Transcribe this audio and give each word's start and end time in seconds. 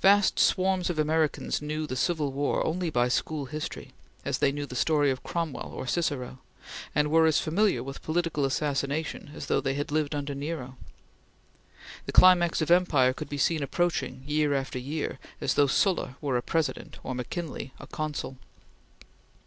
Vast 0.00 0.38
swarms 0.38 0.88
of 0.88 0.98
Americans 0.98 1.60
knew 1.60 1.86
the 1.86 1.96
Civil 1.96 2.32
War 2.32 2.66
only 2.66 2.88
by 2.88 3.08
school 3.08 3.44
history, 3.44 3.92
as 4.24 4.38
they 4.38 4.50
knew 4.50 4.64
the 4.64 4.74
story 4.74 5.10
of 5.10 5.22
Cromwell 5.22 5.70
or 5.70 5.86
Cicero, 5.86 6.38
and 6.94 7.10
were 7.10 7.26
as 7.26 7.40
familiar 7.42 7.82
with 7.82 8.00
political 8.00 8.46
assassination 8.46 9.32
as 9.34 9.48
though 9.48 9.60
they 9.60 9.74
had 9.74 9.92
lived 9.92 10.14
under 10.14 10.34
Nero. 10.34 10.78
The 12.06 12.12
climax 12.12 12.62
of 12.62 12.70
empire 12.70 13.12
could 13.12 13.28
be 13.28 13.36
seen 13.36 13.62
approaching, 13.62 14.24
year 14.26 14.54
after 14.54 14.78
year, 14.78 15.18
as 15.42 15.52
though 15.52 15.66
Sulla 15.66 16.16
were 16.22 16.38
a 16.38 16.42
President 16.42 16.98
or 17.02 17.14
McKinley 17.14 17.74
a 17.78 17.86
Consul. 17.86 18.38